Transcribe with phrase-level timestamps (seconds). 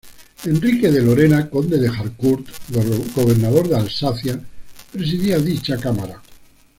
[0.47, 2.43] Enrique de Lorena, conde de Harcourt,
[3.15, 4.41] Gobernador de Alsacia,
[4.91, 6.19] presidía dicha Cámara.